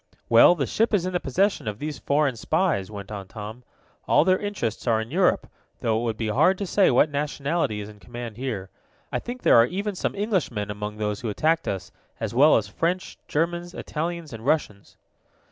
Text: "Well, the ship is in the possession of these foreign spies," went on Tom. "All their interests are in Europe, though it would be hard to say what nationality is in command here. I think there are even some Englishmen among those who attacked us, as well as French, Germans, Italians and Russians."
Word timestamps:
"Well, 0.29 0.55
the 0.55 0.65
ship 0.65 0.95
is 0.95 1.05
in 1.05 1.13
the 1.13 1.19
possession 1.19 1.67
of 1.67 1.77
these 1.77 1.99
foreign 1.99 2.35
spies," 2.35 2.89
went 2.89 3.11
on 3.11 3.27
Tom. 3.27 3.63
"All 4.07 4.25
their 4.25 4.39
interests 4.39 4.87
are 4.87 4.99
in 4.99 5.11
Europe, 5.11 5.45
though 5.81 5.99
it 5.99 6.03
would 6.03 6.17
be 6.17 6.29
hard 6.29 6.57
to 6.57 6.65
say 6.65 6.89
what 6.89 7.11
nationality 7.11 7.81
is 7.81 7.87
in 7.87 7.99
command 7.99 8.37
here. 8.37 8.71
I 9.11 9.19
think 9.19 9.43
there 9.43 9.57
are 9.57 9.67
even 9.67 9.93
some 9.93 10.15
Englishmen 10.15 10.71
among 10.71 10.97
those 10.97 11.19
who 11.19 11.29
attacked 11.29 11.67
us, 11.67 11.91
as 12.19 12.33
well 12.33 12.57
as 12.57 12.67
French, 12.67 13.19
Germans, 13.27 13.75
Italians 13.75 14.33
and 14.33 14.43
Russians." 14.43 14.97